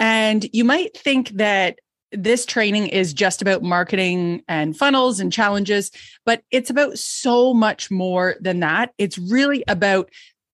[0.00, 1.78] And you might think that
[2.10, 5.92] this training is just about marketing and funnels and challenges,
[6.26, 8.92] but it's about so much more than that.
[8.98, 10.10] It's really about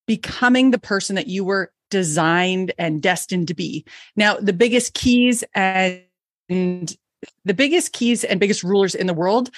[0.06, 3.84] becoming the person that you were designed and destined to be.
[4.16, 6.02] Now, the biggest keys and
[6.48, 9.50] the biggest keys and biggest rulers in the world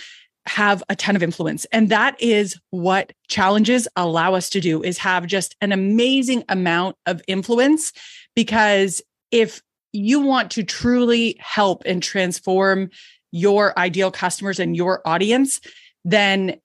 [0.47, 4.97] have a ton of influence and that is what challenges allow us to do is
[4.97, 7.93] have just an amazing amount of influence
[8.35, 9.61] because if
[9.93, 12.91] you want to truly help and transform
[13.31, 15.61] your ideal customers and your audience
[16.05, 16.59] then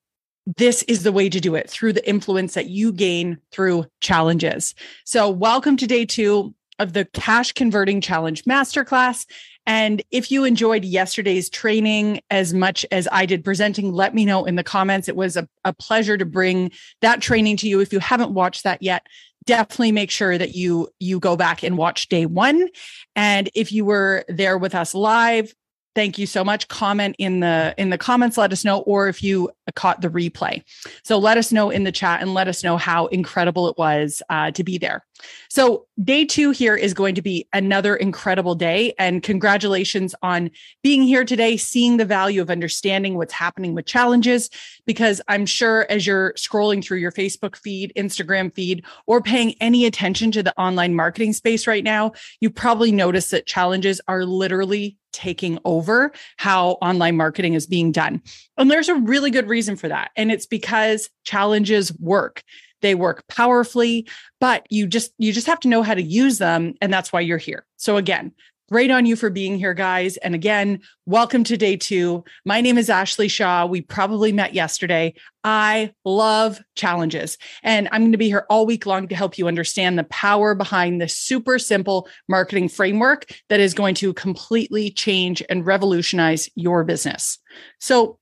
[0.57, 4.75] this is the way to do it through the influence that you gain through challenges.
[5.05, 9.25] So, welcome to day two of the Cash Converting Challenge Masterclass.
[9.65, 14.45] And if you enjoyed yesterday's training as much as I did presenting, let me know
[14.45, 15.07] in the comments.
[15.07, 17.79] It was a, a pleasure to bring that training to you.
[17.79, 19.07] If you haven't watched that yet,
[19.45, 22.69] definitely make sure that you you go back and watch day one
[23.15, 25.53] and if you were there with us live
[25.95, 26.67] thank you so much.
[26.67, 28.37] Comment in the in the comments.
[28.37, 30.63] Let us know or if you caught the replay.
[31.03, 34.21] So let us know in the chat and let us know how incredible it was
[34.29, 35.05] uh, to be there.
[35.49, 40.49] So day two here is going to be another incredible day and congratulations on
[40.81, 44.49] being here today seeing the value of understanding what's happening with challenges
[44.87, 49.85] because i'm sure as you're scrolling through your facebook feed instagram feed or paying any
[49.85, 54.97] attention to the online marketing space right now you probably notice that challenges are literally
[55.13, 58.21] taking over how online marketing is being done.
[58.57, 60.11] And there's a really good reason for that.
[60.15, 62.43] And it's because challenges work.
[62.81, 64.07] They work powerfully,
[64.41, 67.21] but you just you just have to know how to use them and that's why
[67.21, 67.65] you're here.
[67.77, 68.33] So again,
[68.71, 70.15] Great on you for being here, guys.
[70.17, 72.23] And again, welcome to day two.
[72.45, 73.65] My name is Ashley Shaw.
[73.65, 75.15] We probably met yesterday.
[75.43, 79.49] I love challenges, and I'm going to be here all week long to help you
[79.49, 85.43] understand the power behind this super simple marketing framework that is going to completely change
[85.49, 87.39] and revolutionize your business.
[87.79, 88.17] So,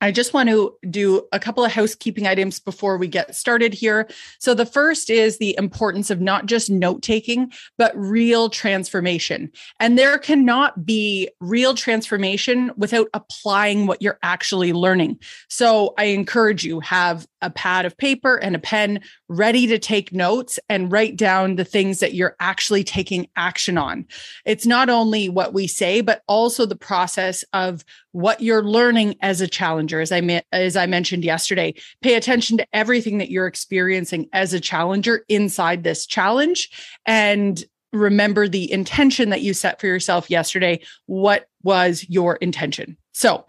[0.00, 4.08] I just want to do a couple of housekeeping items before we get started here.
[4.38, 9.50] So, the first is the importance of not just note taking, but real transformation.
[9.78, 15.18] And there cannot be real transformation without applying what you're actually learning.
[15.48, 20.12] So, I encourage you have a pad of paper and a pen ready to take
[20.12, 24.06] notes and write down the things that you're actually taking action on.
[24.44, 29.40] It's not only what we say, but also the process of what you're learning as
[29.40, 30.00] a challenger.
[30.00, 34.60] As I as I mentioned yesterday, pay attention to everything that you're experiencing as a
[34.60, 36.70] challenger inside this challenge
[37.06, 37.62] and
[37.92, 40.80] remember the intention that you set for yourself yesterday.
[41.06, 42.96] What was your intention?
[43.12, 43.46] So,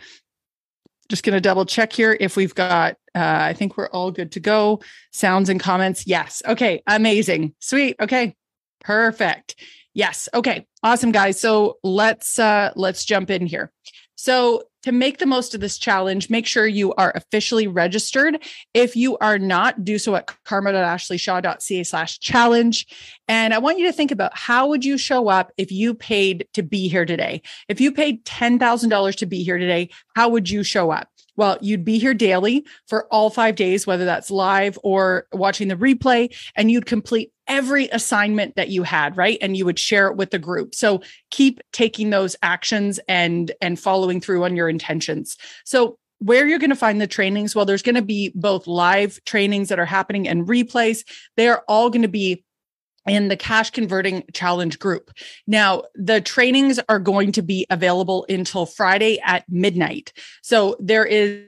[1.10, 4.32] just going to double check here if we've got uh, I think we're all good
[4.34, 4.82] to go.
[5.12, 6.08] Sounds and comments.
[6.08, 6.42] Yes.
[6.48, 6.82] Okay.
[6.88, 7.54] Amazing.
[7.60, 7.98] Sweet.
[8.00, 8.36] Okay.
[8.80, 9.56] Perfect.
[9.94, 10.30] Yes.
[10.34, 10.66] Okay.
[10.84, 11.40] Awesome guys.
[11.40, 13.72] So let's uh let's jump in here.
[14.22, 18.38] So to make the most of this challenge, make sure you are officially registered.
[18.76, 22.86] If you are not, do so at karma.ashleyshaw.ca slash challenge.
[23.28, 26.48] And I want you to think about how would you show up if you paid
[26.54, 27.42] to be here today?
[27.68, 31.08] If you paid $10,000 to be here today, how would you show up?
[31.36, 35.76] Well, you'd be here daily for all five days, whether that's live or watching the
[35.76, 40.16] replay, and you'd complete every assignment that you had right and you would share it
[40.16, 45.38] with the group so keep taking those actions and and following through on your intentions
[45.66, 49.20] so where you're going to find the trainings well there's going to be both live
[49.26, 51.04] trainings that are happening and replays
[51.36, 52.44] they are all going to be
[53.08, 55.10] in the cash converting challenge group.
[55.48, 60.14] Now, the trainings are going to be available until Friday at midnight.
[60.44, 61.46] So there is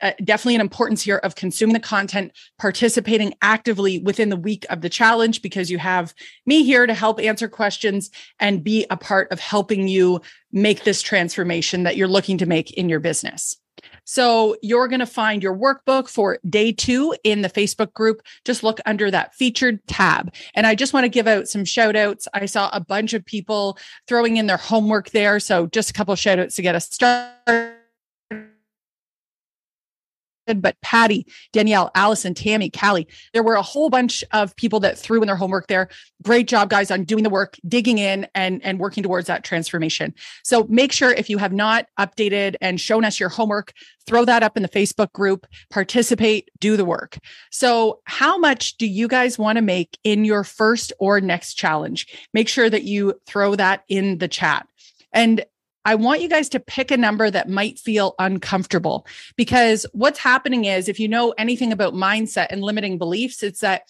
[0.00, 4.80] uh, definitely an importance here of consuming the content, participating actively within the week of
[4.80, 6.14] the challenge, because you have
[6.46, 10.20] me here to help answer questions and be a part of helping you
[10.52, 13.56] make this transformation that you're looking to make in your business.
[14.04, 18.20] So you're going to find your workbook for day two in the Facebook group.
[18.44, 20.34] Just look under that featured tab.
[20.54, 22.28] And I just want to give out some shout outs.
[22.34, 23.78] I saw a bunch of people
[24.08, 25.40] throwing in their homework there.
[25.40, 27.76] So just a couple shout outs to get us started
[30.56, 35.20] but Patty, Danielle, Allison, Tammy, Callie, there were a whole bunch of people that threw
[35.20, 35.88] in their homework there.
[36.22, 40.14] Great job, guys, on doing the work, digging in and, and working towards that transformation.
[40.44, 43.72] So make sure if you have not updated and shown us your homework,
[44.06, 47.18] throw that up in the Facebook group, participate, do the work.
[47.50, 52.06] So, how much do you guys want to make in your first or next challenge?
[52.34, 54.66] Make sure that you throw that in the chat.
[55.12, 55.44] And
[55.84, 59.06] I want you guys to pick a number that might feel uncomfortable
[59.36, 63.82] because what's happening is if you know anything about mindset and limiting beliefs, it's that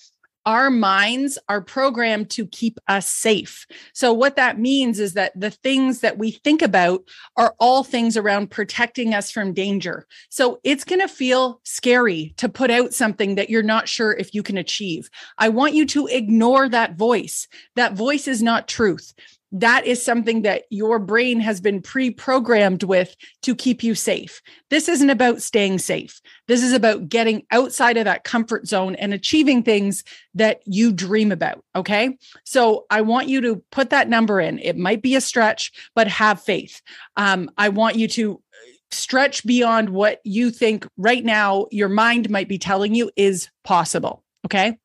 [0.44, 3.66] our minds are programmed to keep us safe.
[3.94, 7.02] So, what that means is that the things that we think about
[7.36, 10.06] are all things around protecting us from danger.
[10.30, 14.34] So, it's going to feel scary to put out something that you're not sure if
[14.34, 15.08] you can achieve.
[15.38, 17.46] I want you to ignore that voice.
[17.76, 19.14] That voice is not truth
[19.52, 24.40] that is something that your brain has been pre programmed with to keep you safe.
[24.70, 26.20] This isn't about staying safe.
[26.48, 30.04] This is about getting outside of that comfort zone and achieving things
[30.34, 31.62] that you dream about.
[31.76, 32.16] Okay.
[32.44, 34.58] So I want you to put that number in.
[34.58, 36.80] It might be a stretch, but have faith.
[37.16, 38.42] Um, I want you to
[38.90, 44.22] stretch beyond what you think right now your mind might be telling you is possible.
[44.46, 44.78] Okay.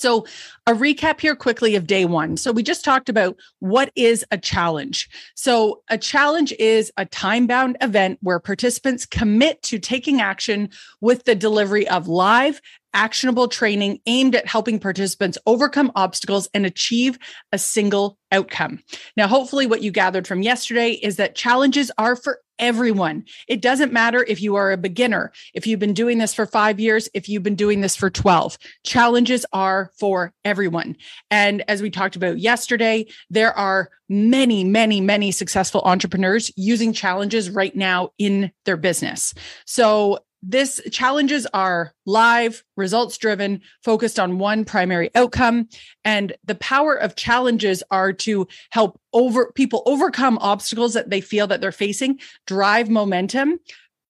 [0.00, 0.26] So,
[0.66, 2.36] a recap here quickly of day one.
[2.36, 5.08] So, we just talked about what is a challenge.
[5.34, 10.70] So, a challenge is a time bound event where participants commit to taking action
[11.00, 12.60] with the delivery of live,
[12.94, 17.18] actionable training aimed at helping participants overcome obstacles and achieve
[17.52, 18.82] a single outcome.
[19.16, 23.24] Now, hopefully, what you gathered from yesterday is that challenges are for everyone.
[23.48, 26.78] It doesn't matter if you are a beginner, if you've been doing this for five
[26.78, 28.56] years, if you've been doing this for 12.
[28.84, 30.96] Challenges are for everyone.
[31.30, 37.50] And as we talked about yesterday, there are many, many, many successful entrepreneurs using challenges
[37.50, 39.34] right now in their business.
[39.64, 45.68] So this challenges are live, results driven, focused on one primary outcome.
[46.04, 51.46] And the power of challenges are to help over people overcome obstacles that they feel
[51.48, 53.60] that they're facing, drive momentum,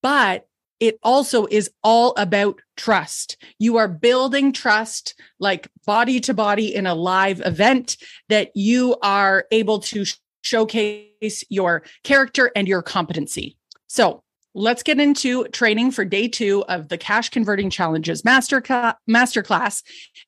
[0.02, 0.46] but
[0.78, 3.36] it also is all about trust.
[3.58, 7.98] You are building trust like body to body in a live event
[8.30, 10.06] that you are able to
[10.42, 13.58] showcase your character and your competency.
[13.88, 14.22] So,
[14.54, 18.60] let's get into training for day two of the cash converting challenges master
[19.08, 19.82] masterclass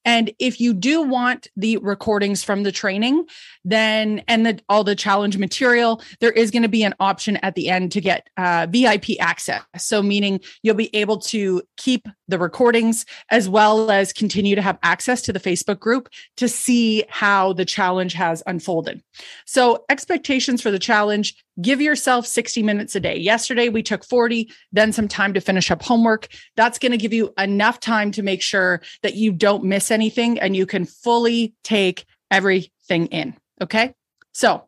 [0.04, 3.24] and if you do want the recordings from the training
[3.64, 7.54] then and the, all the challenge material there is going to be an option at
[7.54, 9.62] the end to get uh, vip access.
[9.78, 14.78] So meaning you'll be able to keep the recordings as well as continue to have
[14.82, 19.02] access to the facebook group to see how the challenge has unfolded.
[19.46, 23.16] So expectations for the challenge give yourself 60 minutes a day.
[23.16, 26.28] Yesterday we took 40, then some time to finish up homework.
[26.56, 30.38] That's going to give you enough time to make sure that you don't miss anything
[30.40, 33.36] and you can fully take everything in.
[33.60, 33.94] Okay.
[34.32, 34.66] So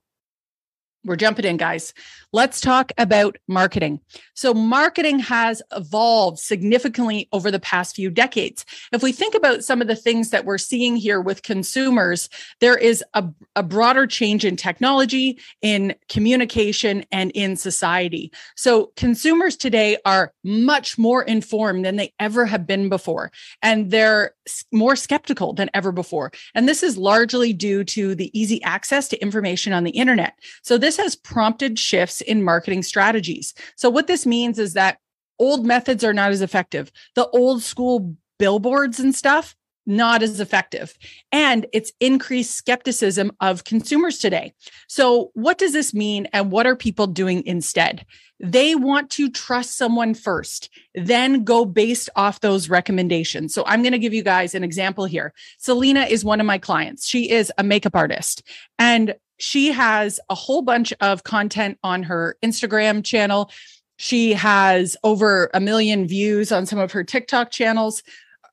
[1.04, 1.92] we're jumping in, guys.
[2.32, 4.00] Let's talk about marketing.
[4.34, 8.64] So, marketing has evolved significantly over the past few decades.
[8.92, 12.28] If we think about some of the things that we're seeing here with consumers,
[12.60, 18.32] there is a, a broader change in technology, in communication, and in society.
[18.56, 23.30] So, consumers today are much more informed than they ever have been before,
[23.62, 24.34] and they're
[24.72, 26.32] more skeptical than ever before.
[26.54, 30.34] And this is largely due to the easy access to information on the internet.
[30.62, 33.54] So, this has prompted shifts in marketing strategies.
[33.76, 34.98] So, what this means is that
[35.38, 36.90] old methods are not as effective.
[37.14, 39.54] The old school billboards and stuff,
[39.86, 40.96] not as effective.
[41.30, 44.54] And it's increased skepticism of consumers today.
[44.88, 46.26] So, what does this mean?
[46.32, 48.06] And what are people doing instead?
[48.40, 53.54] They want to trust someone first, then go based off those recommendations.
[53.54, 55.32] So, I'm going to give you guys an example here.
[55.58, 57.06] Selena is one of my clients.
[57.06, 58.42] She is a makeup artist.
[58.78, 63.50] And she has a whole bunch of content on her Instagram channel.
[63.96, 68.02] She has over a million views on some of her TikTok channels.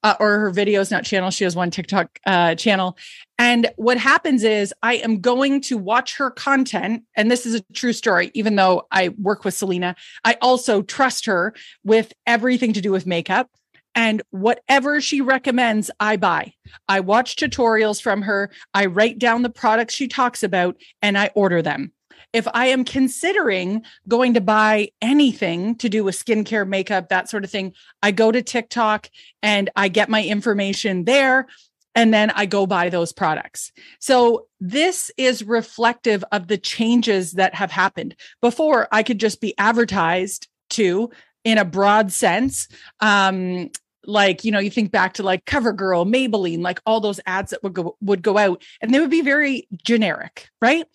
[0.04, 1.30] uh, or her videos, not channel.
[1.30, 2.98] She has one TikTok uh, channel.
[3.38, 7.04] And what happens is I am going to watch her content.
[7.16, 11.26] And this is a true story, even though I work with Selena, I also trust
[11.26, 13.50] her with everything to do with makeup.
[13.94, 16.54] And whatever she recommends, I buy.
[16.88, 18.50] I watch tutorials from her.
[18.74, 21.92] I write down the products she talks about and I order them
[22.34, 27.44] if I am considering going to buy anything to do with skincare, makeup, that sort
[27.44, 29.10] of thing, I go to TikTok
[29.44, 31.48] and I get my information there.
[31.94, 33.74] And then I go buy those products.
[34.00, 38.16] So this is reflective of the changes that have happened.
[38.40, 41.10] Before, I could just be advertised to
[41.44, 42.68] in a broad sense.
[43.00, 43.70] Um,
[44.04, 47.62] like you know you think back to like covergirl maybelline like all those ads that
[47.62, 50.88] would go would go out and they would be very generic right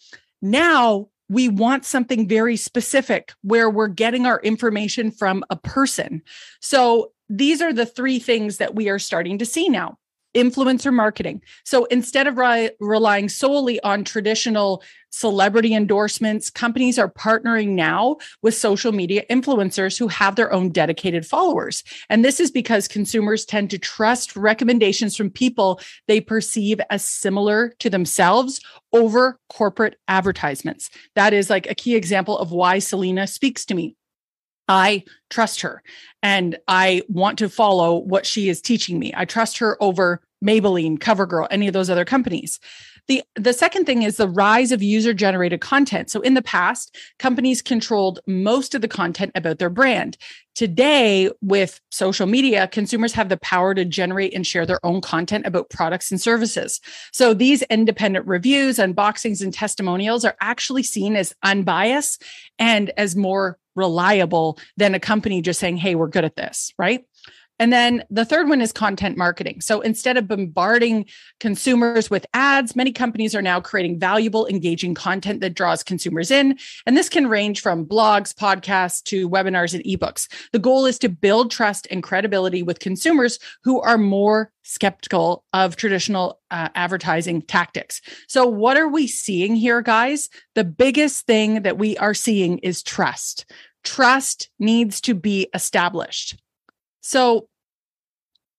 [0.42, 6.22] now we want something very specific where we're getting our information from a person.
[6.60, 9.98] So these are the three things that we are starting to see now
[10.34, 11.40] influencer marketing.
[11.64, 14.82] So instead of re- relying solely on traditional
[15.16, 21.26] celebrity endorsements, companies are partnering now with social media influencers who have their own dedicated
[21.26, 21.82] followers.
[22.10, 27.70] And this is because consumers tend to trust recommendations from people they perceive as similar
[27.78, 28.60] to themselves
[28.92, 30.90] over corporate advertisements.
[31.14, 33.96] That is like a key example of why Selena speaks to me.
[34.68, 35.82] I trust her
[36.22, 39.14] and I want to follow what she is teaching me.
[39.16, 42.60] I trust her over Maybelline, CoverGirl, any of those other companies.
[43.08, 46.10] The, the second thing is the rise of user generated content.
[46.10, 50.16] So in the past, companies controlled most of the content about their brand.
[50.56, 55.46] Today, with social media, consumers have the power to generate and share their own content
[55.46, 56.80] about products and services.
[57.12, 62.24] So these independent reviews, unboxings, and testimonials are actually seen as unbiased
[62.58, 67.04] and as more reliable than a company just saying, Hey, we're good at this, right?
[67.58, 69.60] And then the third one is content marketing.
[69.60, 71.06] So instead of bombarding
[71.40, 76.58] consumers with ads, many companies are now creating valuable, engaging content that draws consumers in.
[76.84, 80.28] And this can range from blogs, podcasts to webinars and ebooks.
[80.52, 85.76] The goal is to build trust and credibility with consumers who are more skeptical of
[85.76, 88.00] traditional uh, advertising tactics.
[88.28, 90.28] So, what are we seeing here, guys?
[90.54, 93.46] The biggest thing that we are seeing is trust.
[93.84, 96.36] Trust needs to be established.
[97.08, 97.48] So,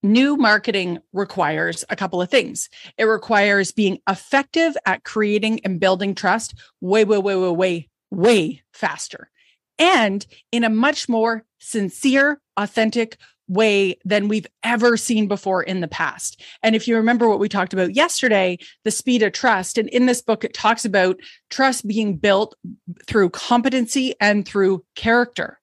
[0.01, 2.69] new marketing requires a couple of things.
[2.97, 8.63] It requires being effective at creating and building trust way, way, way, way, way, way
[8.71, 9.29] faster
[9.77, 13.17] and in a much more sincere, authentic
[13.49, 16.41] way than we've ever seen before in the past.
[16.63, 20.05] And if you remember what we talked about yesterday, the speed of trust, and in
[20.05, 22.55] this book, it talks about trust being built
[23.07, 25.59] through competency and through character.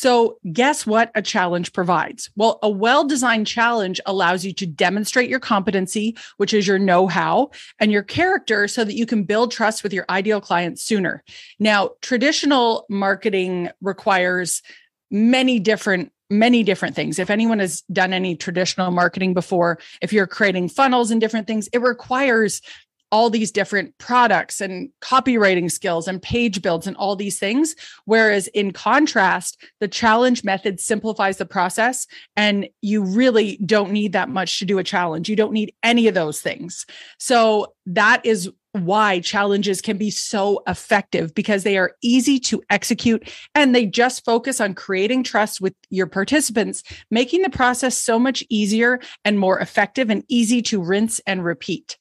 [0.00, 2.30] So, guess what a challenge provides?
[2.36, 7.08] Well, a well designed challenge allows you to demonstrate your competency, which is your know
[7.08, 7.50] how,
[7.80, 11.24] and your character so that you can build trust with your ideal clients sooner.
[11.58, 14.62] Now, traditional marketing requires
[15.10, 17.18] many different many different things.
[17.18, 21.68] If anyone has done any traditional marketing before, if you're creating funnels and different things,
[21.72, 22.60] it requires
[23.10, 27.74] all these different products and copywriting skills and page builds and all these things.
[28.04, 34.28] Whereas in contrast, the challenge method simplifies the process and you really don't need that
[34.28, 35.28] much to do a challenge.
[35.28, 36.84] You don't need any of those things.
[37.18, 43.28] So that is why challenges can be so effective because they are easy to execute
[43.54, 48.44] and they just focus on creating trust with your participants, making the process so much
[48.50, 51.96] easier and more effective and easy to rinse and repeat.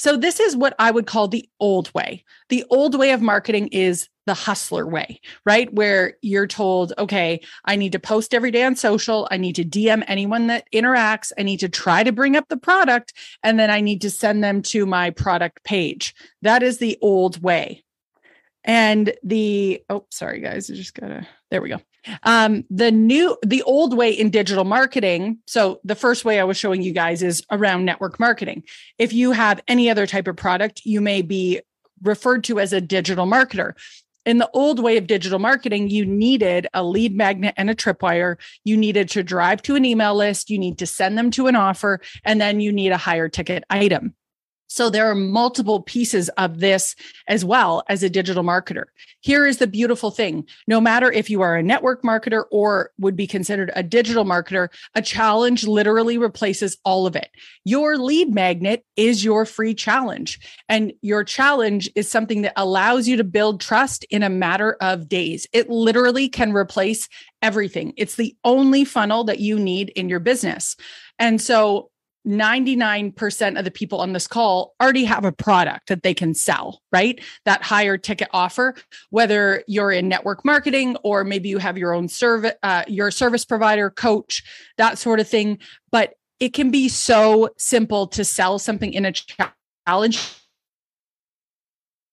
[0.00, 2.24] So, this is what I would call the old way.
[2.48, 5.70] The old way of marketing is the hustler way, right?
[5.74, 9.28] Where you're told, okay, I need to post every day on social.
[9.30, 11.32] I need to DM anyone that interacts.
[11.38, 14.42] I need to try to bring up the product, and then I need to send
[14.42, 16.14] them to my product page.
[16.40, 17.84] That is the old way.
[18.64, 21.80] And the, oh, sorry, guys, I just gotta, there we go.
[22.22, 25.38] Um, the new, the old way in digital marketing.
[25.46, 28.64] So the first way I was showing you guys is around network marketing.
[28.98, 31.60] If you have any other type of product, you may be
[32.02, 33.74] referred to as a digital marketer.
[34.26, 38.36] In the old way of digital marketing, you needed a lead magnet and a tripwire.
[38.64, 40.50] You needed to drive to an email list.
[40.50, 43.64] You need to send them to an offer, and then you need a higher ticket
[43.70, 44.14] item.
[44.70, 46.94] So there are multiple pieces of this
[47.26, 48.84] as well as a digital marketer.
[49.20, 50.46] Here is the beautiful thing.
[50.68, 54.68] No matter if you are a network marketer or would be considered a digital marketer,
[54.94, 57.30] a challenge literally replaces all of it.
[57.64, 60.38] Your lead magnet is your free challenge.
[60.68, 65.08] And your challenge is something that allows you to build trust in a matter of
[65.08, 65.48] days.
[65.52, 67.08] It literally can replace
[67.42, 67.92] everything.
[67.96, 70.76] It's the only funnel that you need in your business.
[71.18, 71.89] And so
[72.26, 76.82] 99% of the people on this call already have a product that they can sell,
[76.92, 77.20] right?
[77.44, 78.74] That higher ticket offer,
[79.10, 83.44] whether you're in network marketing or maybe you have your own service, uh, your service
[83.44, 84.42] provider, coach,
[84.76, 85.58] that sort of thing.
[85.90, 90.39] But it can be so simple to sell something in a challenge.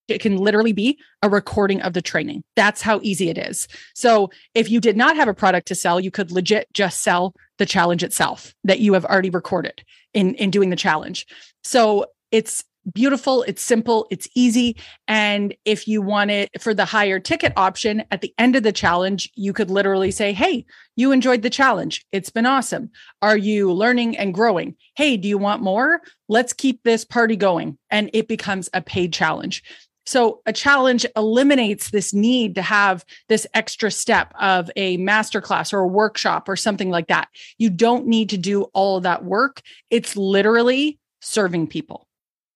[0.08, 2.42] It can literally be a recording of the training.
[2.56, 3.68] That's how easy it is.
[3.94, 7.34] So if you did not have a product to sell, you could legit just sell
[7.58, 9.84] the challenge itself that you have already recorded
[10.14, 11.26] in in doing the challenge.
[11.62, 14.76] So it's beautiful, it's simple, it's easy.
[15.06, 18.72] And if you want it for the higher ticket option at the end of the
[18.72, 20.64] challenge, you could literally say, Hey,
[20.96, 22.04] you enjoyed the challenge.
[22.12, 22.90] It's been awesome.
[23.22, 24.76] Are you learning and growing?
[24.96, 26.00] Hey, do you want more?
[26.28, 27.78] Let's keep this party going.
[27.90, 29.62] And it becomes a paid challenge.
[30.08, 35.80] So a challenge eliminates this need to have this extra step of a masterclass or
[35.80, 37.28] a workshop or something like that.
[37.58, 39.60] You don't need to do all of that work.
[39.90, 42.06] It's literally serving people.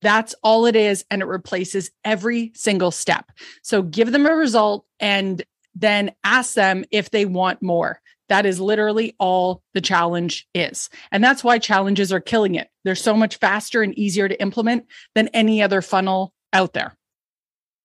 [0.00, 1.04] That's all it is.
[1.11, 3.30] And it replaces every single step.
[3.61, 5.44] So give them a result and
[5.75, 8.00] then ask them if they want more.
[8.30, 10.88] That is literally all the challenge is.
[11.11, 12.71] And that's why challenges are killing it.
[12.85, 16.97] They're so much faster and easier to implement than any other funnel out there.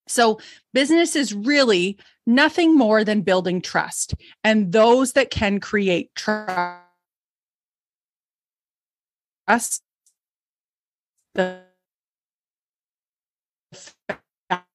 [0.08, 0.40] So,
[0.72, 4.14] business is really nothing more than building trust.
[4.44, 6.82] And those that can create trust,
[11.34, 11.62] the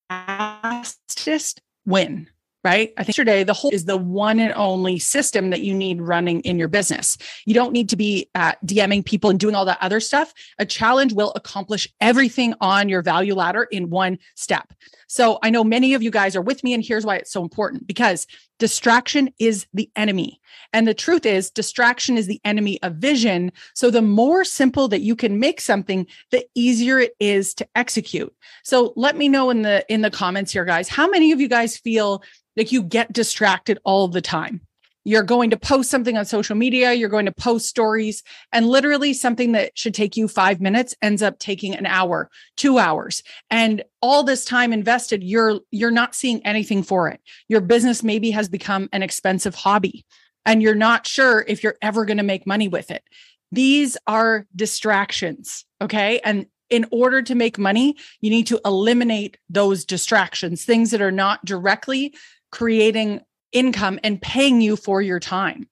[0.10, 2.30] fastest win
[2.64, 2.94] right?
[2.98, 6.40] I think yesterday, the whole is the one and only system that you need running
[6.42, 7.18] in your business.
[7.46, 10.34] You don't need to be uh, DMing people and doing all that other stuff.
[10.60, 14.74] A challenge will accomplish everything on your value ladder in one step.
[15.08, 17.44] So I know many of you guys are with me, and here's why it's so
[17.44, 18.26] important because
[18.60, 20.40] distraction is the enemy.
[20.72, 23.52] And the truth is, distraction is the enemy of vision.
[23.76, 28.34] So the more simple that you can make something, the easier it is to execute.
[28.64, 31.48] So let me know in the in the comments here guys, how many of you
[31.48, 32.24] guys feel
[32.56, 34.62] like you get distracted all the time.
[35.06, 39.14] You're going to post something on social media, you're going to post stories, and literally
[39.14, 43.22] something that should take you five minutes ends up taking an hour, two hours.
[43.50, 47.20] And all this time invested, you're you're not seeing anything for it.
[47.50, 50.06] Your business maybe has become an expensive hobby,
[50.46, 53.04] and you're not sure if you're ever going to make money with it.
[53.52, 55.66] These are distractions.
[55.82, 56.22] Okay.
[56.24, 61.12] And in order to make money, you need to eliminate those distractions, things that are
[61.12, 62.16] not directly
[62.54, 63.20] creating
[63.52, 65.68] income and paying you for your time.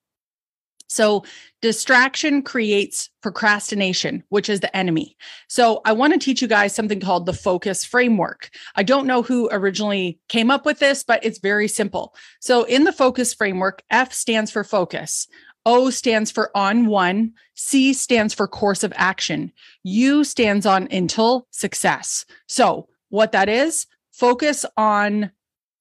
[0.87, 1.23] So,
[1.61, 5.15] distraction creates procrastination, which is the enemy.
[5.47, 8.49] So, I want to teach you guys something called the focus framework.
[8.75, 12.15] I don't know who originally came up with this, but it's very simple.
[12.41, 15.27] So, in the focus framework, F stands for focus,
[15.65, 21.47] O stands for on one, C stands for course of action, U stands on until
[21.51, 22.25] success.
[22.47, 25.31] So, what that is, focus on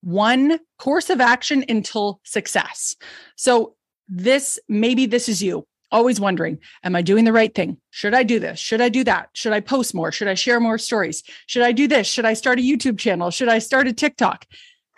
[0.03, 2.97] one course of action until success.
[3.37, 3.75] So,
[4.09, 7.77] this maybe this is you always wondering, am I doing the right thing?
[7.91, 8.59] Should I do this?
[8.59, 9.29] Should I do that?
[9.35, 10.13] Should I post more?
[10.13, 11.23] Should I share more stories?
[11.47, 12.07] Should I do this?
[12.07, 13.31] Should I start a YouTube channel?
[13.31, 14.47] Should I start a TikTok?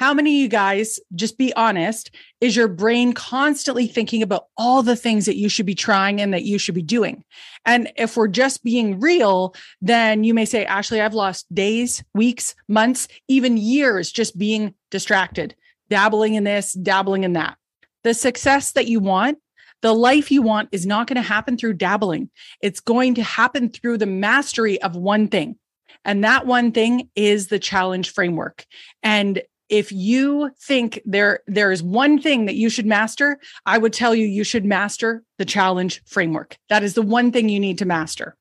[0.02, 2.10] How many of you guys, just be honest,
[2.40, 6.34] is your brain constantly thinking about all the things that you should be trying and
[6.34, 7.22] that you should be doing?
[7.64, 12.56] And if we're just being real, then you may say, Ashley, I've lost days, weeks,
[12.66, 15.54] months, even years just being distracted,
[15.88, 17.56] dabbling in this, dabbling in that.
[18.02, 19.38] The success that you want
[19.82, 22.28] the life you want is not going to happen through dabbling.
[22.60, 25.58] It's going to happen through the mastery of one thing.
[26.04, 28.64] And that one thing is the challenge framework.
[29.02, 33.94] And if you think there there is one thing that you should master, I would
[33.94, 36.58] tell you you should master the challenge framework.
[36.68, 38.36] That is the one thing you need to master.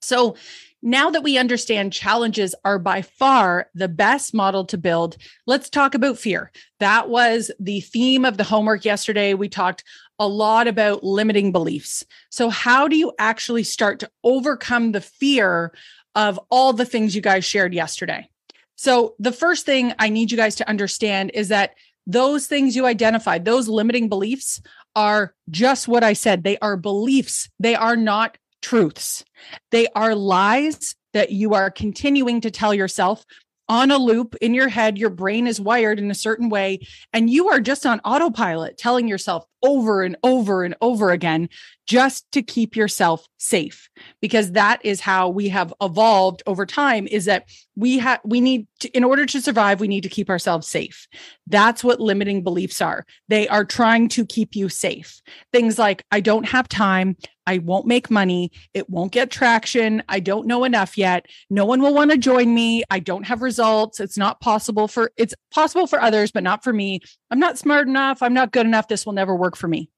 [0.00, 0.36] So,
[0.82, 5.94] now that we understand challenges are by far the best model to build, let's talk
[5.94, 6.50] about fear.
[6.78, 9.34] That was the theme of the homework yesterday.
[9.34, 9.84] We talked
[10.18, 12.02] a lot about limiting beliefs.
[12.30, 15.74] So, how do you actually start to overcome the fear
[16.14, 18.30] of all the things you guys shared yesterday?
[18.80, 21.74] So, the first thing I need you guys to understand is that
[22.06, 24.62] those things you identified, those limiting beliefs,
[24.96, 26.44] are just what I said.
[26.44, 29.22] They are beliefs, they are not truths.
[29.70, 33.26] They are lies that you are continuing to tell yourself
[33.68, 34.96] on a loop in your head.
[34.96, 36.80] Your brain is wired in a certain way,
[37.12, 41.48] and you are just on autopilot, telling yourself over and over and over again
[41.90, 43.90] just to keep yourself safe.
[44.20, 48.68] Because that is how we have evolved over time is that we have we need
[48.78, 51.08] to, in order to survive we need to keep ourselves safe.
[51.48, 53.06] That's what limiting beliefs are.
[53.28, 55.20] They are trying to keep you safe.
[55.52, 57.16] Things like i don't have time.
[57.44, 58.52] I won't make money.
[58.74, 60.04] It won't get traction.
[60.08, 61.26] I don't know enough yet.
[61.48, 62.84] No one will want to join me.
[62.90, 63.98] I don't have results.
[63.98, 67.00] It's not possible for it's possible for others but not for me.
[67.32, 68.22] I'm not smart enough.
[68.22, 68.86] I'm not good enough.
[68.86, 69.90] This will never work for me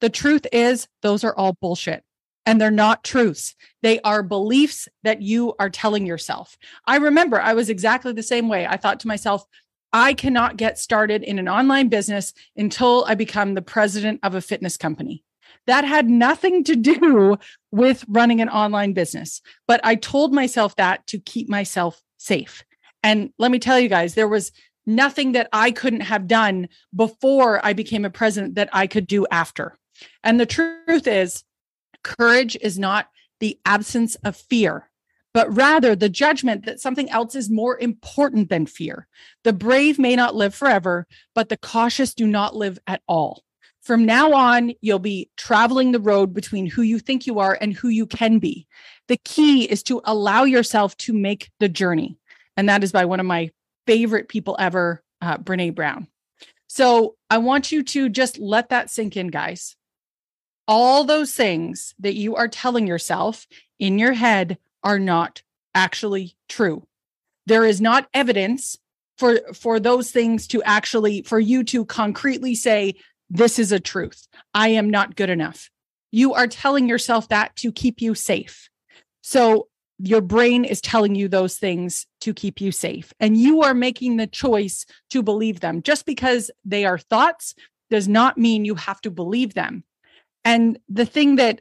[0.00, 2.02] the truth is, those are all bullshit
[2.46, 3.54] and they're not truths.
[3.82, 6.56] They are beliefs that you are telling yourself.
[6.86, 8.66] I remember I was exactly the same way.
[8.66, 9.44] I thought to myself,
[9.92, 14.40] I cannot get started in an online business until I become the president of a
[14.40, 15.22] fitness company.
[15.66, 17.36] That had nothing to do
[17.70, 22.64] with running an online business, but I told myself that to keep myself safe.
[23.02, 24.52] And let me tell you guys, there was
[24.90, 29.26] nothing that I couldn't have done before I became a president that I could do
[29.30, 29.76] after.
[30.22, 31.44] And the truth is,
[32.02, 33.08] courage is not
[33.40, 34.90] the absence of fear,
[35.32, 39.06] but rather the judgment that something else is more important than fear.
[39.44, 43.42] The brave may not live forever, but the cautious do not live at all.
[43.82, 47.72] From now on, you'll be traveling the road between who you think you are and
[47.72, 48.66] who you can be.
[49.08, 52.18] The key is to allow yourself to make the journey.
[52.58, 53.50] And that is by one of my
[53.86, 56.08] favorite people ever, uh, Brene Brown.
[56.66, 59.76] So I want you to just let that sink in, guys
[60.70, 63.48] all those things that you are telling yourself
[63.80, 65.42] in your head are not
[65.74, 66.86] actually true.
[67.46, 68.78] There is not evidence
[69.18, 72.94] for for those things to actually for you to concretely say
[73.28, 74.28] this is a truth.
[74.54, 75.70] I am not good enough.
[76.12, 78.70] You are telling yourself that to keep you safe.
[79.22, 79.66] So
[80.02, 84.16] your brain is telling you those things to keep you safe and you are making
[84.16, 85.82] the choice to believe them.
[85.82, 87.54] Just because they are thoughts
[87.90, 89.84] does not mean you have to believe them.
[90.44, 91.60] And the thing that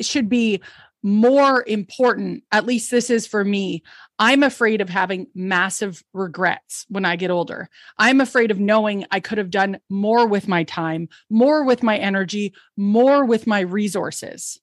[0.00, 0.62] should be
[1.02, 3.82] more important, at least this is for me,
[4.18, 7.68] I'm afraid of having massive regrets when I get older.
[7.98, 11.98] I'm afraid of knowing I could have done more with my time, more with my
[11.98, 14.58] energy, more with my resources.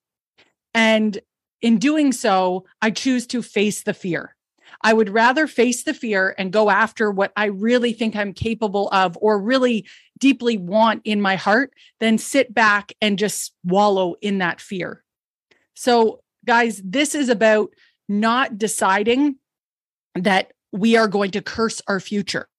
[0.74, 1.20] And
[1.64, 4.36] in doing so, I choose to face the fear.
[4.82, 8.90] I would rather face the fear and go after what I really think I'm capable
[8.92, 9.88] of or really
[10.20, 15.04] deeply want in my heart than sit back and just wallow in that fear.
[15.74, 17.70] So, guys, this is about
[18.10, 19.38] not deciding
[20.16, 22.50] that we are going to curse our future.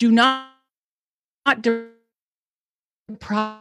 [0.00, 0.48] Do not,
[1.46, 1.62] not
[3.08, 3.60] deprive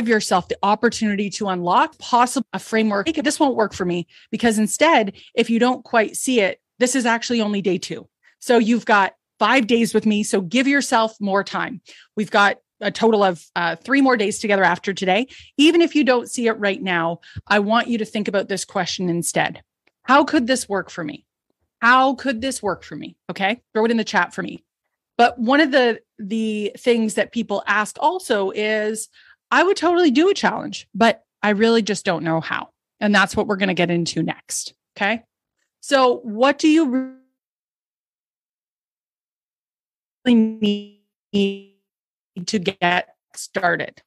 [0.00, 3.06] yourself the opportunity to unlock possible a framework.
[3.06, 7.06] This won't work for me because instead, if you don't quite see it, this is
[7.06, 8.08] actually only day two.
[8.38, 10.22] So you've got five days with me.
[10.22, 11.80] So give yourself more time.
[12.16, 15.28] We've got a total of uh, three more days together after today.
[15.56, 18.64] Even if you don't see it right now, I want you to think about this
[18.64, 19.62] question instead.
[20.02, 21.24] How could this work for me?
[21.80, 23.16] How could this work for me?
[23.30, 23.60] Okay.
[23.72, 24.64] Throw it in the chat for me.
[25.18, 29.08] But one of the the things that people ask also is
[29.52, 32.70] I would totally do a challenge, but I really just don't know how.
[33.00, 34.74] And that's what we're going to get into next.
[34.96, 35.22] Okay.
[35.80, 37.16] So, what do you
[40.24, 40.98] really
[41.32, 41.74] need
[42.46, 44.00] to get started?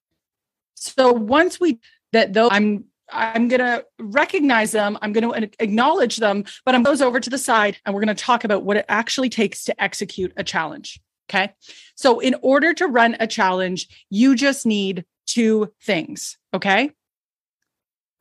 [0.74, 1.80] So, once we
[2.12, 4.98] that though I'm I'm going to recognize them.
[5.04, 8.16] I'm going to acknowledge them, but I'm those over to the side and we're going
[8.16, 11.00] to talk about what it actually takes to execute a challenge.
[11.30, 11.54] Okay.
[11.96, 16.38] So, in order to run a challenge, you just need two things.
[16.54, 16.92] Okay.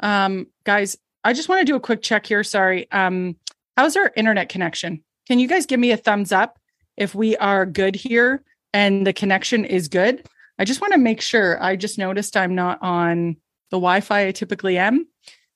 [0.00, 2.42] Um, guys, I just want to do a quick check here.
[2.42, 2.90] Sorry.
[2.90, 3.36] Um,
[3.76, 5.04] how's our internet connection?
[5.28, 6.58] Can you guys give me a thumbs up
[6.96, 10.26] if we are good here and the connection is good?
[10.58, 11.62] I just want to make sure.
[11.62, 13.36] I just noticed I'm not on
[13.70, 15.06] the Wi Fi I typically am.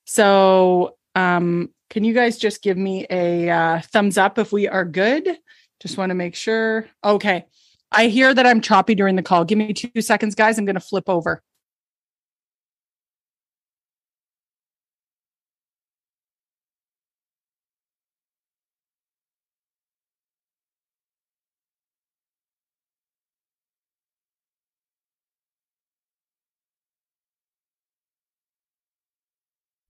[0.04, 4.84] So, um, can you guys just give me a uh, thumbs up if we are
[4.84, 5.38] good?
[5.80, 6.86] Just want to make sure.
[7.04, 7.46] Okay.
[7.90, 9.44] I hear that I'm choppy during the call.
[9.44, 10.58] Give me two seconds, guys.
[10.58, 11.42] I'm going to flip over.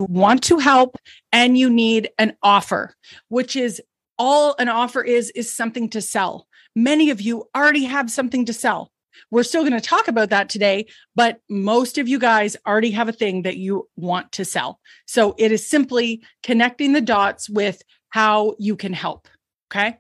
[0.09, 0.97] Want to help
[1.33, 2.95] and you need an offer,
[3.29, 3.81] which is
[4.19, 6.49] all an offer is is something to sell.
[6.75, 8.91] Many of you already have something to sell.
[9.31, 13.09] We're still going to talk about that today, but most of you guys already have
[13.09, 14.81] a thing that you want to sell.
[15.07, 19.29] So it is simply connecting the dots with how you can help.
[19.71, 19.99] Okay.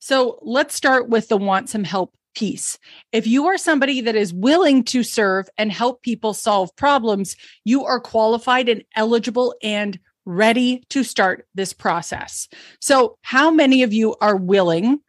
[0.00, 2.78] So let's start with the want some help piece.
[3.10, 7.84] If you are somebody that is willing to serve and help people solve problems, you
[7.84, 12.48] are qualified and eligible and ready to start this process.
[12.80, 15.00] So, how many of you are willing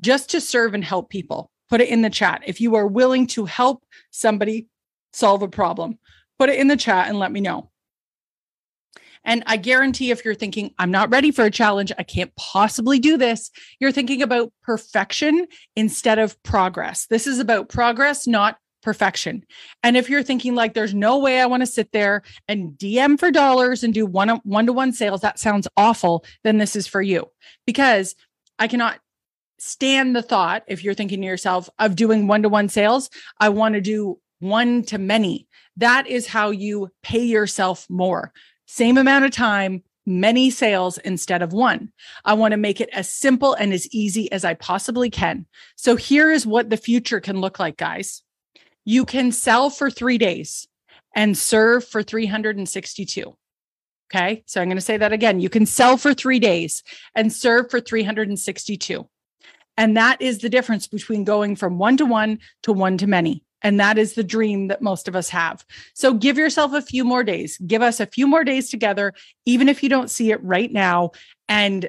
[0.00, 1.50] just to serve and help people?
[1.68, 2.42] Put it in the chat.
[2.46, 4.68] If you are willing to help somebody
[5.12, 5.98] solve a problem,
[6.38, 7.70] put it in the chat and let me know.
[9.28, 12.98] And I guarantee if you're thinking, I'm not ready for a challenge, I can't possibly
[12.98, 17.06] do this, you're thinking about perfection instead of progress.
[17.10, 19.44] This is about progress, not perfection.
[19.82, 23.20] And if you're thinking like there's no way I want to sit there and DM
[23.20, 26.86] for dollars and do one one to one sales, that sounds awful, then this is
[26.86, 27.28] for you.
[27.66, 28.16] Because
[28.58, 28.98] I cannot
[29.58, 33.50] stand the thought if you're thinking to yourself of doing one to one sales, I
[33.50, 35.48] want to do one to many.
[35.76, 38.32] That is how you pay yourself more
[38.68, 41.90] same amount of time, many sales instead of one.
[42.24, 45.46] I want to make it as simple and as easy as I possibly can.
[45.74, 48.22] So here is what the future can look like, guys.
[48.84, 50.68] You can sell for three days
[51.14, 53.34] and serve for 362.
[54.10, 54.42] Okay.
[54.46, 55.40] So I'm going to say that again.
[55.40, 56.82] You can sell for three days
[57.14, 59.08] and serve for 362.
[59.76, 63.44] And that is the difference between going from one to one to one to many.
[63.62, 65.64] And that is the dream that most of us have.
[65.94, 67.58] So give yourself a few more days.
[67.66, 69.14] Give us a few more days together,
[69.46, 71.10] even if you don't see it right now,
[71.48, 71.88] and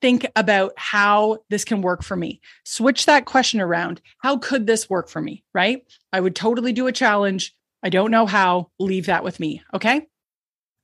[0.00, 2.40] think about how this can work for me.
[2.64, 4.00] Switch that question around.
[4.18, 5.42] How could this work for me?
[5.54, 5.82] Right?
[6.12, 7.54] I would totally do a challenge.
[7.82, 8.70] I don't know how.
[8.78, 9.62] Leave that with me.
[9.74, 10.06] Okay.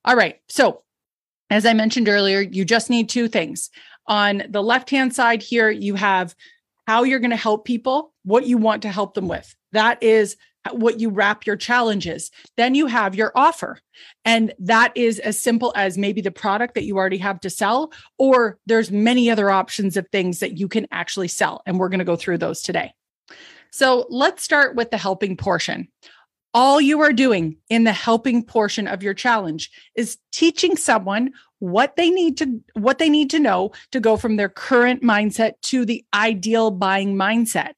[0.04, 0.40] All right.
[0.48, 0.82] So,
[1.50, 3.70] as I mentioned earlier, you just need two things.
[4.06, 6.34] On the left hand side here, you have
[6.86, 9.54] how you're going to help people, what you want to help them with.
[9.72, 10.36] That is
[10.70, 12.30] what you wrap your challenges.
[12.56, 13.78] Then you have your offer.
[14.24, 17.92] And that is as simple as maybe the product that you already have to sell,
[18.18, 21.62] or there's many other options of things that you can actually sell.
[21.66, 22.92] And we're going to go through those today.
[23.72, 25.88] So let's start with the helping portion.
[26.54, 31.96] All you are doing in the helping portion of your challenge is teaching someone what
[31.96, 35.86] they need to what they need to know to go from their current mindset to
[35.86, 37.72] the ideal buying mindset.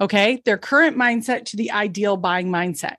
[0.00, 0.42] Okay.
[0.44, 2.96] Their current mindset to the ideal buying mindset.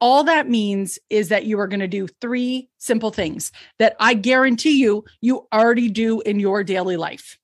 [0.00, 4.14] All that means is that you are going to do three simple things that I
[4.14, 7.38] guarantee you, you already do in your daily life.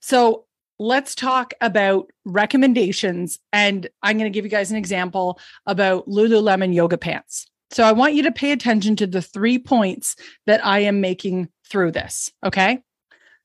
[0.00, 0.44] So
[0.78, 3.38] let's talk about recommendations.
[3.52, 7.46] And I'm going to give you guys an example about Lululemon yoga pants.
[7.70, 11.48] So I want you to pay attention to the three points that I am making
[11.68, 12.30] through this.
[12.44, 12.80] Okay.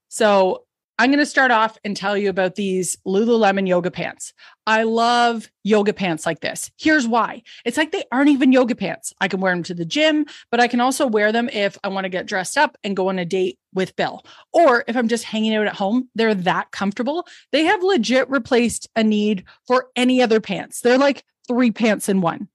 [0.08, 0.66] So
[1.00, 4.34] I'm going to start off and tell you about these Lululemon yoga pants.
[4.68, 6.70] I love yoga pants like this.
[6.78, 9.14] Here's why it's like they aren't even yoga pants.
[9.22, 11.88] I can wear them to the gym, but I can also wear them if I
[11.88, 14.26] want to get dressed up and go on a date with Bill.
[14.52, 17.26] Or if I'm just hanging out at home, they're that comfortable.
[17.54, 20.82] They have legit replaced a need for any other pants.
[20.82, 22.50] They're like three pants in one.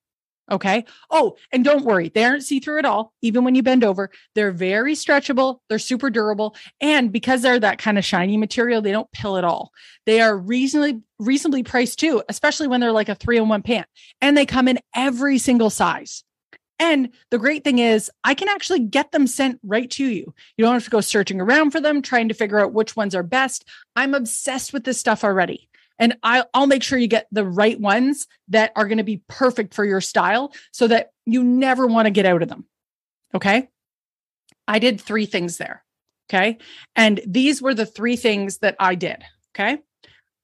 [0.51, 0.85] Okay.
[1.11, 4.11] Oh, and don't worry, they aren't see through at all, even when you bend over.
[4.35, 6.55] They're very stretchable, they're super durable.
[6.83, 9.73] And because they're that kind of shiny material, they don't pill at all.
[10.05, 13.87] They are reasonably, reasonably priced too, especially when they're like a three in one pant.
[14.21, 16.25] And they come in every single size.
[16.79, 20.35] And the great thing is, I can actually get them sent right to you.
[20.57, 23.15] You don't have to go searching around for them, trying to figure out which ones
[23.15, 23.67] are best.
[23.97, 25.69] I'm obsessed with this stuff already.
[25.99, 29.75] And I'll, make sure you get the right ones that are going to be perfect
[29.75, 32.67] for your style so that you never want to get out of them.
[33.35, 33.69] Okay.
[34.67, 35.85] I did three things there.
[36.29, 36.59] Okay.
[36.97, 39.23] And these were the three things that I did.
[39.55, 39.79] Okay.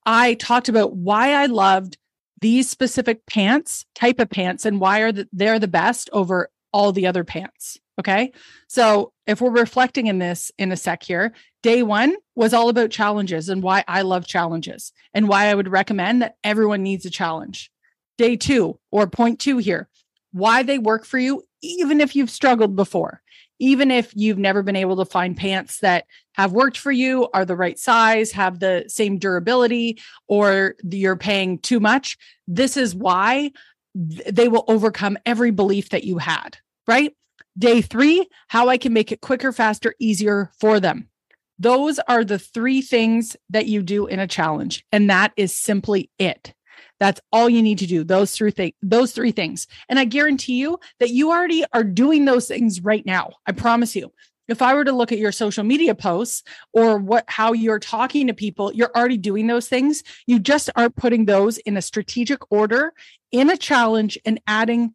[0.07, 1.97] I talked about why I loved
[2.41, 6.93] these specific pants, type of pants, and why are the, they're the best over all
[6.93, 7.79] the other pants.
[8.01, 8.33] Okay.
[8.67, 12.91] So if we're reflecting in this in a sec here, day one was all about
[12.91, 17.11] challenges and why I love challenges and why I would recommend that everyone needs a
[17.11, 17.71] challenge.
[18.17, 19.87] Day two, or point two here,
[20.33, 23.21] why they work for you, even if you've struggled before,
[23.59, 27.45] even if you've never been able to find pants that have worked for you, are
[27.45, 32.17] the right size, have the same durability, or you're paying too much.
[32.49, 33.53] This is why
[33.95, 36.57] they will overcome every belief that you had
[36.91, 37.15] right?
[37.61, 41.11] Day three, how I can make it quicker, faster, easier for them.
[41.59, 44.83] Those are the three things that you do in a challenge.
[44.91, 46.55] And that is simply it.
[47.01, 48.03] That's all you need to do.
[48.03, 49.67] Those three things, those three things.
[49.91, 53.33] And I guarantee you that you already are doing those things right now.
[53.47, 54.11] I promise you.
[54.49, 56.43] if I were to look at your social media posts
[56.73, 60.03] or what how you're talking to people, you're already doing those things.
[60.27, 62.93] You just aren't putting those in a strategic order
[63.31, 64.95] in a challenge and adding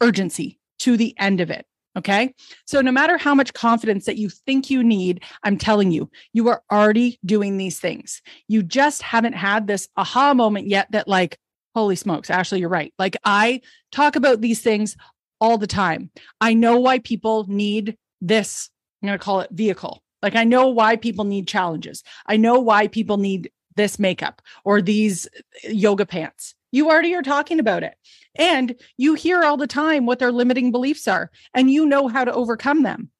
[0.00, 1.66] urgency to the end of it.
[1.96, 2.34] Okay.
[2.66, 6.48] So no matter how much confidence that you think you need, I'm telling you, you
[6.48, 8.20] are already doing these things.
[8.48, 11.38] You just haven't had this aha moment yet that, like,
[11.74, 12.92] holy smokes, Ashley, you're right.
[12.98, 14.96] Like, I talk about these things
[15.40, 16.10] all the time.
[16.40, 18.70] I know why people need this,
[19.02, 20.02] I'm going to call it vehicle.
[20.22, 22.02] Like, I know why people need challenges.
[22.26, 25.28] I know why people need this makeup or these
[25.64, 26.54] yoga pants.
[26.72, 27.94] You already are talking about it.
[28.38, 32.24] And you hear all the time what their limiting beliefs are, and you know how
[32.24, 33.10] to overcome them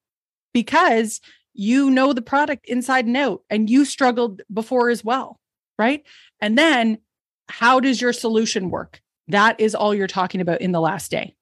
[0.52, 1.20] because
[1.54, 5.40] you know the product inside and out, and you struggled before as well.
[5.78, 6.04] Right.
[6.40, 6.98] And then
[7.48, 9.00] how does your solution work?
[9.28, 11.34] That is all you're talking about in the last day.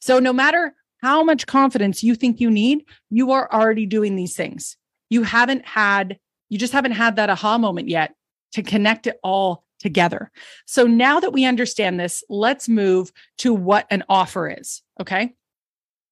[0.00, 4.34] So, no matter how much confidence you think you need, you are already doing these
[4.34, 4.76] things.
[5.10, 8.14] You haven't had, you just haven't had that aha moment yet
[8.52, 10.30] to connect it all together.
[10.66, 14.82] So now that we understand this, let's move to what an offer is.
[15.00, 15.34] Okay.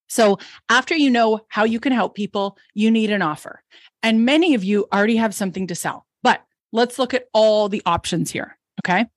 [0.07, 0.37] So
[0.69, 3.63] after you know how you can help people, you need an offer.
[4.03, 7.81] And many of you already have something to sell, but let's look at all the
[7.85, 8.57] options here.
[8.81, 9.07] Okay.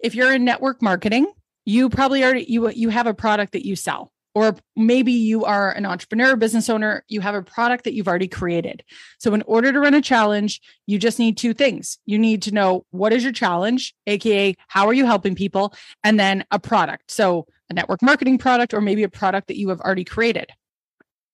[0.00, 1.30] If you're in network marketing,
[1.66, 5.70] you probably already you you have a product that you sell or maybe you are
[5.72, 8.82] an entrepreneur, business owner, you have a product that you've already created.
[9.18, 11.98] So, in order to run a challenge, you just need two things.
[12.04, 15.74] You need to know what is your challenge, AKA, how are you helping people?
[16.02, 17.10] And then a product.
[17.10, 20.50] So, a network marketing product, or maybe a product that you have already created.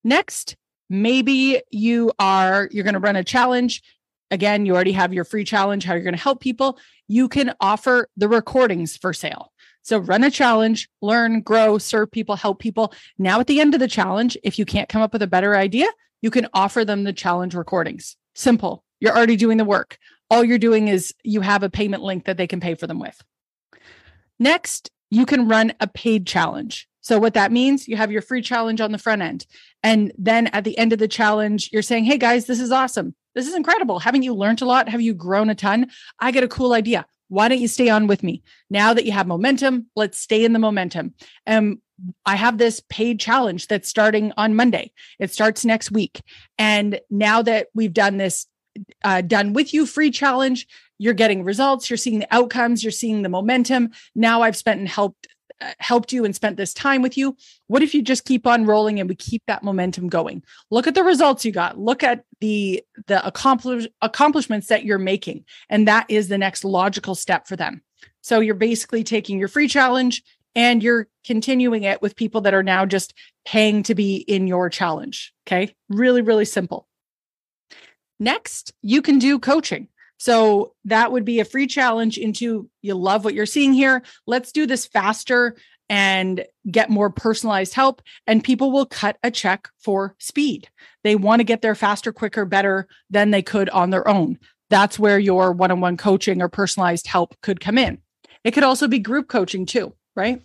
[0.05, 0.57] Next,
[0.89, 3.83] maybe you are, you're going to run a challenge.
[4.31, 6.79] Again, you already have your free challenge, how you're going to help people.
[7.09, 9.53] You can offer the recordings for sale.
[9.83, 12.93] So run a challenge, learn, grow, serve people, help people.
[13.19, 15.57] Now, at the end of the challenge, if you can't come up with a better
[15.57, 15.87] idea,
[16.21, 18.17] you can offer them the challenge recordings.
[18.35, 18.85] Simple.
[19.01, 19.99] You're already doing the work.
[20.31, 23.01] All you're doing is you have a payment link that they can pay for them
[23.01, 23.21] with.
[24.39, 26.87] Next, you can run a paid challenge.
[27.01, 29.47] So, what that means, you have your free challenge on the front end.
[29.83, 33.15] And then at the end of the challenge, you're saying, Hey guys, this is awesome.
[33.35, 33.99] This is incredible.
[33.99, 34.89] Haven't you learned a lot?
[34.89, 35.89] Have you grown a ton?
[36.19, 38.43] I get a cool idea why don't you stay on with me?
[38.69, 41.15] Now that you have momentum let's stay in the momentum.
[41.47, 41.79] And
[42.25, 44.93] i have this paid challenge that's starting on monday.
[45.19, 46.23] It starts next week.
[46.59, 48.47] And now that we've done this
[49.03, 50.67] uh, done with you free challenge
[50.99, 53.91] you're getting results you're seeing the outcomes you're seeing the momentum.
[54.15, 55.29] Now i've spent and helped
[55.63, 58.65] Uh, helped you and spent this time with you what if you just keep on
[58.65, 60.43] rolling and we keep that momentum going?
[60.71, 61.79] Look at the results you got.
[61.79, 67.15] Look at the the accomplish, accomplishments that you're making and that is the next logical
[67.15, 67.83] step for them.
[68.23, 70.23] So you're basically taking your free challenge
[70.55, 73.13] and you're continuing it with people that are now just
[73.45, 75.75] paying to be in your challenge okay?
[75.91, 76.89] Really really simple.
[78.19, 79.89] Next you can do coaching
[80.21, 84.03] so that would be a free challenge into you love what you're seeing here.
[84.27, 85.57] Let's do this faster
[85.89, 88.03] and get more personalized help.
[88.27, 90.69] And people will cut a check for speed.
[91.05, 94.39] They want to get there faster, quicker, better than they could on their own.
[94.69, 97.97] That's where your one on one coaching or personalized help could come in.
[98.45, 100.43] It could also be group coaching too, right?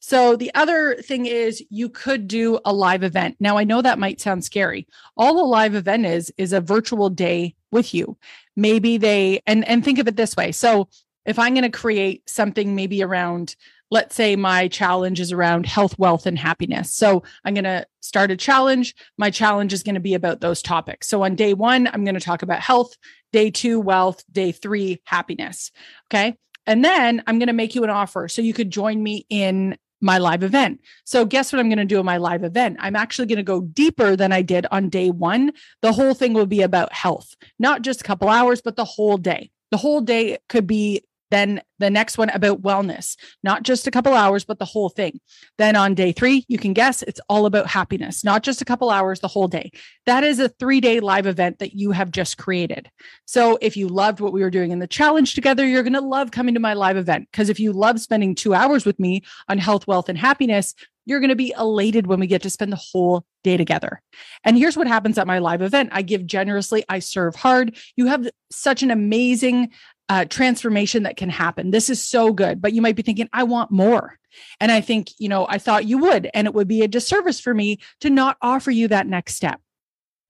[0.00, 3.36] So the other thing is you could do a live event.
[3.38, 4.86] Now I know that might sound scary.
[5.14, 8.18] All a live event is is a virtual day with you.
[8.56, 10.52] Maybe they and and think of it this way.
[10.52, 10.88] So
[11.24, 13.56] if I'm going to create something maybe around
[13.90, 16.90] let's say my challenge is around health, wealth and happiness.
[16.90, 18.94] So I'm going to start a challenge.
[19.18, 21.06] My challenge is going to be about those topics.
[21.06, 22.96] So on day 1, I'm going to talk about health,
[23.32, 25.70] day 2 wealth, day 3 happiness.
[26.08, 26.36] Okay?
[26.66, 28.26] And then I'm going to make you an offer.
[28.26, 30.80] So you could join me in my live event.
[31.04, 32.76] So, guess what I'm going to do in my live event?
[32.78, 35.52] I'm actually going to go deeper than I did on day one.
[35.80, 39.16] The whole thing will be about health, not just a couple hours, but the whole
[39.16, 39.50] day.
[39.70, 41.04] The whole day could be
[41.34, 45.20] then the next one about wellness, not just a couple hours, but the whole thing.
[45.58, 48.88] Then on day three, you can guess it's all about happiness, not just a couple
[48.88, 49.72] hours, the whole day.
[50.06, 52.88] That is a three day live event that you have just created.
[53.24, 56.00] So if you loved what we were doing in the challenge together, you're going to
[56.00, 57.28] love coming to my live event.
[57.32, 60.72] Because if you love spending two hours with me on health, wealth, and happiness,
[61.06, 64.00] you're going to be elated when we get to spend the whole day together.
[64.42, 67.76] And here's what happens at my live event I give generously, I serve hard.
[67.96, 69.70] You have such an amazing
[70.08, 71.70] uh, transformation that can happen.
[71.70, 74.18] This is so good, but you might be thinking, I want more.
[74.60, 77.40] And I think, you know, I thought you would, and it would be a disservice
[77.40, 79.60] for me to not offer you that next step.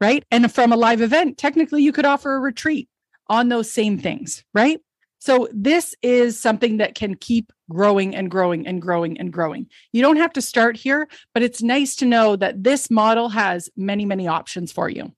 [0.01, 0.25] Right.
[0.31, 2.89] And from a live event, technically, you could offer a retreat
[3.29, 4.45] on those same things.
[4.53, 4.81] Right.
[5.19, 9.69] So this is something that can keep growing and growing and growing and growing.
[9.91, 13.71] You don't have to start here, but it's nice to know that this model has
[13.75, 15.15] many, many options for you.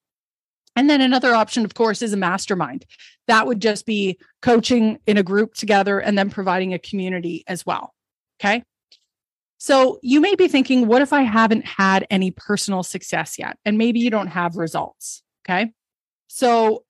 [0.77, 2.85] And then another option, of course, is a mastermind.
[3.27, 7.65] That would just be coaching in a group together and then providing a community as
[7.65, 7.95] well.
[8.39, 8.63] Okay.
[9.59, 13.59] So you may be thinking, what if I haven't had any personal success yet?
[13.65, 15.23] And maybe you don't have results.
[15.45, 15.73] Okay.
[16.29, 16.85] So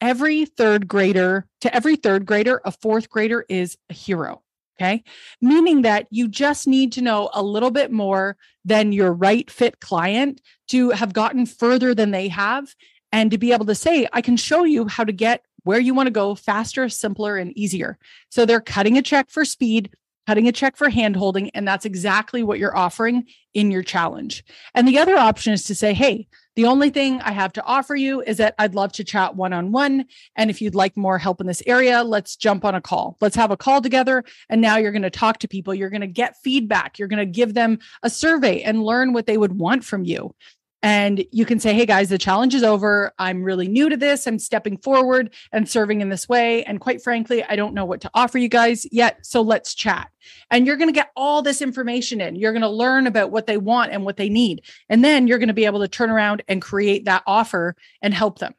[0.00, 4.42] every third grader, to every third grader, a fourth grader is a hero.
[4.76, 5.04] Okay.
[5.40, 9.78] Meaning that you just need to know a little bit more than your right fit
[9.80, 12.74] client to have gotten further than they have
[13.12, 15.94] and to be able to say, I can show you how to get where you
[15.94, 17.98] want to go faster, simpler, and easier.
[18.30, 19.94] So they're cutting a check for speed,
[20.26, 24.44] cutting a check for handholding, and that's exactly what you're offering in your challenge.
[24.74, 27.94] And the other option is to say, hey, the only thing I have to offer
[27.94, 30.04] you is that I'd love to chat one on one.
[30.36, 33.16] And if you'd like more help in this area, let's jump on a call.
[33.20, 34.22] Let's have a call together.
[34.50, 35.74] And now you're going to talk to people.
[35.74, 36.98] You're going to get feedback.
[36.98, 40.34] You're going to give them a survey and learn what they would want from you.
[40.82, 43.12] And you can say, hey guys, the challenge is over.
[43.18, 44.26] I'm really new to this.
[44.26, 46.64] I'm stepping forward and serving in this way.
[46.64, 49.24] And quite frankly, I don't know what to offer you guys yet.
[49.24, 50.10] So let's chat.
[50.50, 52.34] And you're going to get all this information in.
[52.34, 54.62] You're going to learn about what they want and what they need.
[54.88, 58.12] And then you're going to be able to turn around and create that offer and
[58.12, 58.54] help them.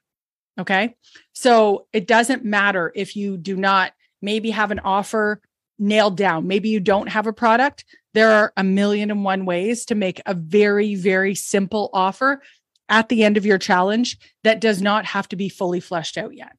[0.57, 0.95] Okay.
[1.33, 5.41] So it doesn't matter if you do not maybe have an offer
[5.83, 6.47] nailed down.
[6.47, 7.85] Maybe you don't have a product.
[8.13, 12.41] There are a million and one ways to make a very, very simple offer
[12.89, 16.35] at the end of your challenge that does not have to be fully fleshed out
[16.35, 16.55] yet.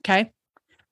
[0.00, 0.32] Okay.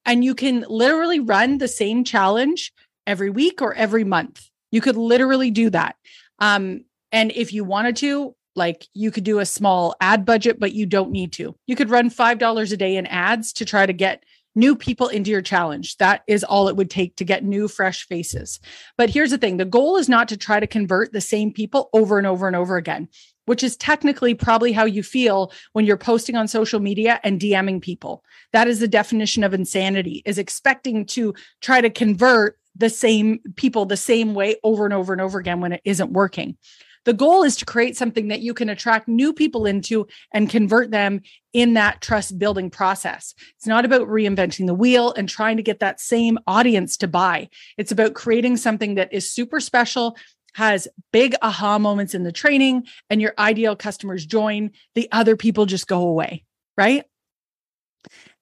[0.04, 2.72] And you can literally run the same challenge
[3.06, 4.48] every week or every month.
[4.70, 5.96] You could literally do that.
[6.38, 10.72] Um, and if you wanted to, like you could do a small ad budget, but
[10.72, 11.54] you don't need to.
[11.66, 14.24] You could run $5 a day in ads to try to get
[14.54, 15.96] new people into your challenge.
[15.98, 18.60] That is all it would take to get new, fresh faces.
[18.96, 21.88] But here's the thing the goal is not to try to convert the same people
[21.92, 23.08] over and over and over again,
[23.46, 27.80] which is technically probably how you feel when you're posting on social media and DMing
[27.80, 28.24] people.
[28.52, 33.84] That is the definition of insanity, is expecting to try to convert the same people
[33.84, 36.56] the same way over and over and over again when it isn't working.
[37.04, 40.90] The goal is to create something that you can attract new people into and convert
[40.90, 41.22] them
[41.52, 43.34] in that trust building process.
[43.56, 47.48] It's not about reinventing the wheel and trying to get that same audience to buy.
[47.78, 50.16] It's about creating something that is super special,
[50.54, 54.70] has big aha moments in the training, and your ideal customers join.
[54.94, 56.44] The other people just go away,
[56.76, 57.04] right?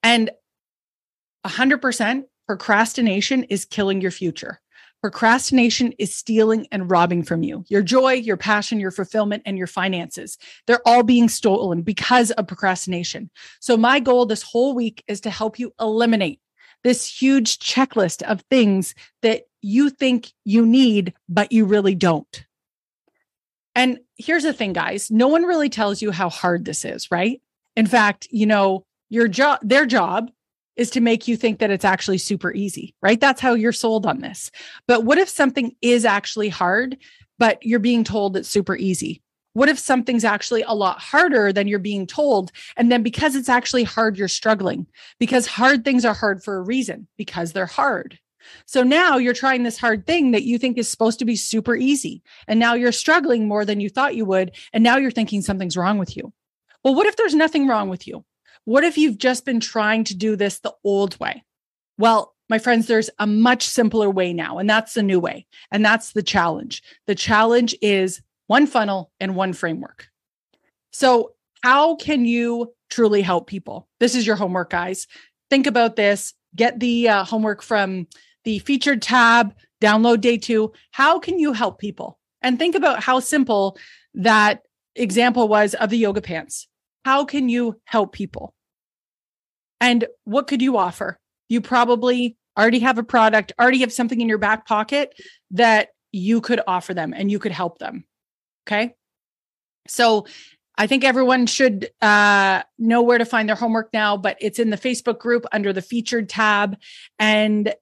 [0.02, 0.30] And
[1.46, 4.61] 100% procrastination is killing your future.
[5.01, 9.68] Procrastination is stealing and robbing from you your joy, your passion, your fulfillment, and your
[9.68, 10.38] finances.
[10.66, 13.30] They're all being stolen because of procrastination.
[13.61, 16.40] So, my goal this whole week is to help you eliminate
[16.82, 22.44] this huge checklist of things that you think you need, but you really don't.
[23.74, 27.40] And here's the thing, guys no one really tells you how hard this is, right?
[27.76, 30.30] In fact, you know, your job, their job
[30.79, 33.20] is to make you think that it's actually super easy, right?
[33.20, 34.51] That's how you're sold on this.
[34.87, 36.97] But what if something is actually hard,
[37.39, 39.20] but you're being told it's super easy?
[39.53, 42.53] What if something's actually a lot harder than you're being told?
[42.76, 44.87] And then because it's actually hard, you're struggling
[45.18, 48.18] because hard things are hard for a reason because they're hard.
[48.66, 51.74] So now you're trying this hard thing that you think is supposed to be super
[51.74, 52.22] easy.
[52.47, 54.53] And now you're struggling more than you thought you would.
[54.72, 56.33] And now you're thinking something's wrong with you.
[56.85, 58.24] Well, what if there's nothing wrong with you?
[58.69, 61.43] What if you've just been trying to do this the old way?
[61.97, 65.47] Well, my friends, there's a much simpler way now, and that's the new way.
[65.71, 66.83] And that's the challenge.
[67.07, 70.09] The challenge is one funnel and one framework.
[70.93, 73.89] So, how can you truly help people?
[74.01, 75.07] This is your homework, guys.
[75.49, 76.35] Think about this.
[76.55, 78.07] Get the uh, homework from
[78.45, 80.75] the featured tab, download day two.
[80.91, 82.19] How can you help people?
[82.43, 83.79] And think about how simple
[84.12, 84.61] that
[84.95, 86.69] example was of the yoga pants.
[87.07, 88.53] How can you help people?
[89.81, 91.18] And what could you offer?
[91.49, 95.14] You probably already have a product, already have something in your back pocket
[95.53, 98.05] that you could offer them and you could help them.
[98.66, 98.95] Okay.
[99.87, 100.26] So
[100.76, 104.70] I think everyone should uh, know where to find their homework now, but it's in
[104.70, 106.76] the Facebook group under the featured tab.
[107.18, 107.74] And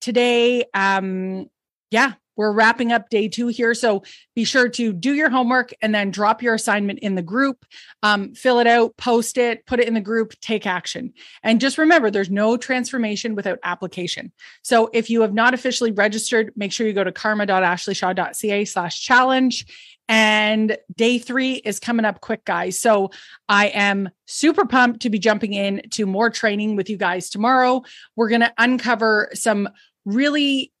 [0.00, 1.50] today, um,
[1.90, 3.74] yeah, we're wrapping up day two here.
[3.74, 4.02] So
[4.34, 7.64] be sure to do your homework and then drop your assignment in the group,
[8.02, 11.12] um, fill it out, post it, put it in the group, take action.
[11.42, 14.32] And just remember, there's no transformation without application.
[14.62, 19.66] So if you have not officially registered, make sure you go to karma.ashleyshaw.ca slash challenge.
[20.06, 22.78] And day three is coming up quick, guys.
[22.78, 23.10] So
[23.48, 27.82] I am super pumped to be jumping in to more training with you guys tomorrow.
[28.14, 29.66] We're going to uncover some
[30.04, 30.73] really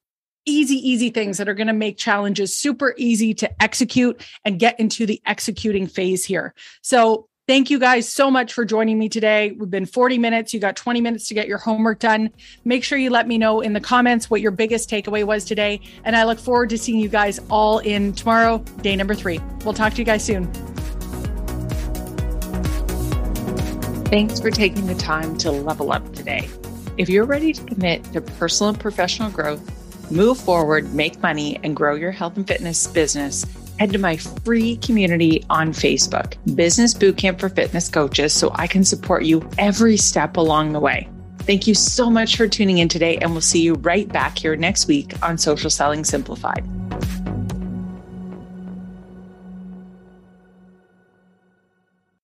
[0.46, 4.78] easy, easy things that are going to make challenges super easy to execute and get
[4.78, 6.54] into the executing phase here.
[6.82, 9.52] So Thank you guys so much for joining me today.
[9.52, 10.54] We've been 40 minutes.
[10.54, 12.30] You got 20 minutes to get your homework done.
[12.64, 15.82] Make sure you let me know in the comments what your biggest takeaway was today.
[16.04, 19.40] And I look forward to seeing you guys all in tomorrow, day number three.
[19.62, 20.50] We'll talk to you guys soon.
[24.06, 26.48] Thanks for taking the time to level up today.
[26.96, 29.60] If you're ready to commit to personal and professional growth,
[30.14, 33.44] move forward, make money, and grow your health and fitness business,
[33.78, 38.84] head to my free community on Facebook, Business Bootcamp for Fitness Coaches, so I can
[38.84, 41.08] support you every step along the way.
[41.40, 44.56] Thank you so much for tuning in today, and we'll see you right back here
[44.56, 46.64] next week on Social Selling Simplified.